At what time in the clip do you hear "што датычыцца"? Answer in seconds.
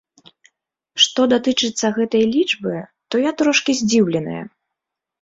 1.05-1.93